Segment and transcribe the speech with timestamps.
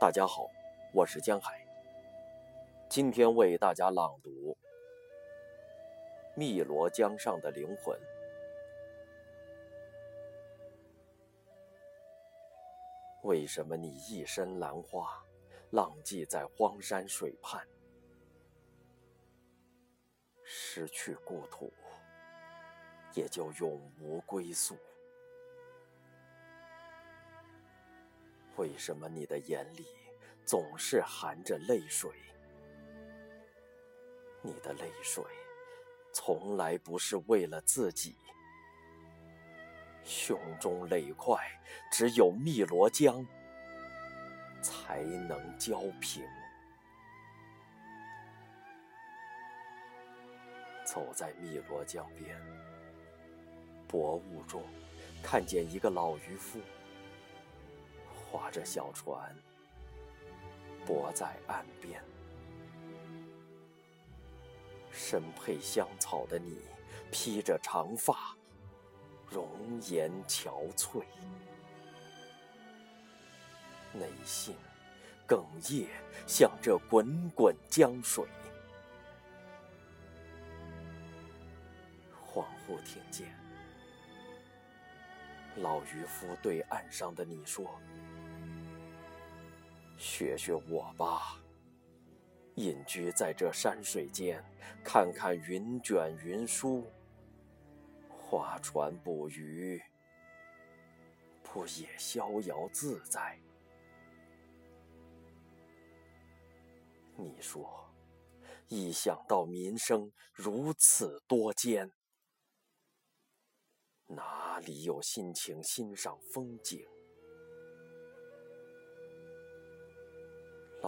[0.00, 0.48] 大家好，
[0.92, 1.60] 我是江海。
[2.88, 4.56] 今天为大家朗读
[6.38, 7.98] 《汨罗江上的灵魂》。
[13.24, 15.20] 为什么你一身兰花，
[15.70, 17.66] 浪迹在荒山水畔，
[20.44, 21.72] 失去故土，
[23.14, 24.76] 也就永无归宿？
[28.58, 29.86] 为什么你的眼里
[30.44, 32.10] 总是含着泪水？
[34.42, 35.24] 你的泪水
[36.12, 38.16] 从来不是为了自己，
[40.02, 41.38] 胸中泪块
[41.92, 43.24] 只有汨罗江
[44.60, 46.26] 才能浇平。
[50.84, 52.36] 走在汨罗江边，
[53.86, 54.64] 薄雾中
[55.22, 56.58] 看见一个老渔夫。
[58.30, 59.34] 划着小船，
[60.86, 62.02] 泊在岸边。
[64.92, 66.58] 身佩香草的你，
[67.10, 68.36] 披着长发，
[69.30, 69.48] 容
[69.88, 71.02] 颜憔悴，
[73.92, 74.54] 内心
[75.26, 75.86] 哽咽，
[76.26, 78.26] 像这滚滚江水。
[82.12, 83.34] 恍惚听见
[85.56, 87.80] 老渔夫对岸上的你说。
[89.98, 91.42] 学学我吧，
[92.54, 94.42] 隐居在这山水间，
[94.84, 96.86] 看看云卷云舒，
[98.08, 99.82] 划船捕鱼，
[101.42, 103.36] 不也逍遥自在？
[107.16, 107.92] 你说，
[108.68, 111.90] 一想到民生如此多艰，
[114.06, 116.86] 哪里有心情欣赏风景？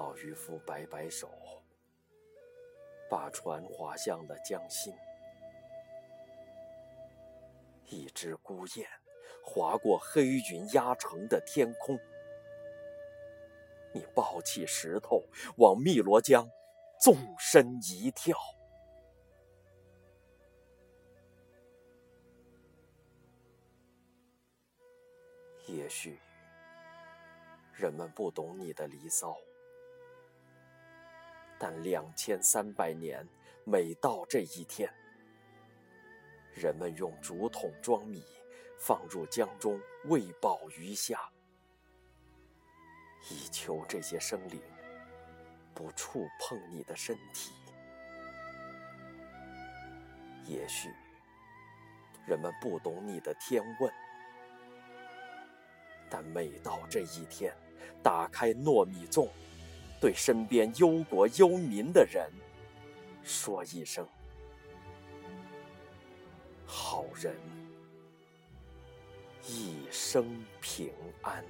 [0.00, 1.28] 老渔夫摆摆手，
[3.10, 4.94] 把船划向了江心。
[7.84, 8.88] 一只孤雁
[9.44, 11.98] 划过黑云压城的天空。
[13.92, 15.22] 你抱起石头，
[15.58, 16.48] 往汨罗江
[16.98, 18.34] 纵身一跳。
[25.66, 26.18] 也许
[27.74, 29.36] 人们不懂你的离骚。
[31.62, 33.22] 但两千三百年，
[33.64, 34.90] 每到这一天，
[36.54, 38.24] 人们用竹筒装米，
[38.78, 41.20] 放入江中喂饱鱼虾，
[43.28, 44.58] 以求这些生灵
[45.74, 47.52] 不触碰你的身体。
[50.46, 50.88] 也许
[52.26, 53.92] 人们不懂你的天问，
[56.08, 57.54] 但每到这一天，
[58.02, 59.28] 打开糯米粽。
[60.00, 62.26] 对身边忧国忧民的人
[63.22, 64.06] 说一声
[66.64, 67.36] ：“好人
[69.46, 70.24] 一生
[70.62, 70.90] 平
[71.20, 71.44] 安。”